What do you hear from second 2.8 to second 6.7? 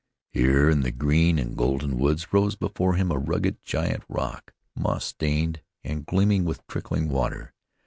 him a rugged, giant rock, moss stained, and gleaming with